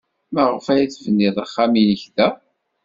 Maɣef 0.33 0.65
ay 0.73 0.83
tebnid 0.87 1.35
axxam-nnek 1.45 2.03
da? 2.15 2.27